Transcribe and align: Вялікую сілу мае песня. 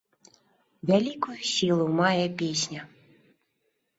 Вялікую 0.91 1.35
сілу 1.51 1.85
мае 1.99 2.23
песня. 2.39 2.81